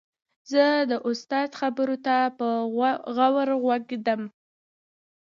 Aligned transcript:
زه 0.51 0.65
د 0.91 0.93
استاد 1.09 1.49
خبرو 1.59 1.95
ته 2.05 2.15
په 2.37 2.47
غور 3.15 3.49
غوږ 3.63 3.81
ږدم. 3.91 4.21